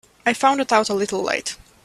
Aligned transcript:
I 0.25 0.33
found 0.33 0.61
it 0.61 0.71
out 0.71 0.89
a 0.89 0.95
little 0.95 1.21
late. 1.21 1.57